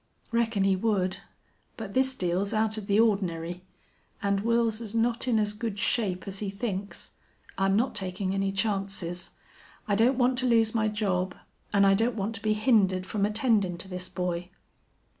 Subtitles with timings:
[0.31, 1.17] "Reckon he would.
[1.77, 3.61] But this deal's out of the ordinary.
[4.23, 7.11] An' Wils's not in as good shape as he thinks.
[7.55, 9.29] I'm not takin' any chances.
[9.87, 11.35] I don't want to lose my job,
[11.71, 14.49] an' I don't want to be hindered from attendin' to this boy."